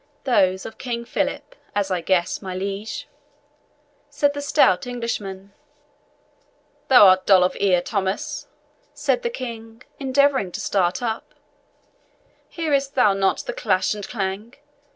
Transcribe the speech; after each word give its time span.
"Those 0.23 0.65
of 0.65 0.79
King 0.79 1.05
Philip, 1.05 1.53
as 1.75 1.91
I 1.91 2.01
guess, 2.01 2.41
my 2.41 2.55
liege," 2.55 3.07
said 4.09 4.33
the 4.33 4.41
stout 4.41 4.87
Englishman. 4.87 5.53
"Thou 6.87 7.05
art 7.09 7.27
dull 7.27 7.43
of 7.43 7.55
ear, 7.59 7.83
Thomas," 7.83 8.47
said 8.95 9.21
the 9.21 9.29
King, 9.29 9.83
endeavouring 9.99 10.51
to 10.53 10.59
start 10.59 11.03
up; 11.03 11.35
"hearest 12.49 12.95
thou 12.95 13.13
not 13.13 13.41
that 13.45 13.57
clash 13.57 13.93
and 13.93 14.07
clang? 14.07 14.55